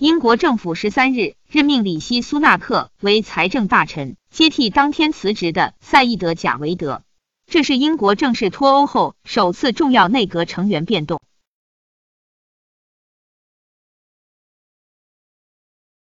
[0.00, 7.02] 英国政府十三日任命里希苏纳克为财政大臣接替当天辞职的赛义德贾维德。
[7.46, 11.20] 这是英国正式脱欧后首次重要内阁成员变动。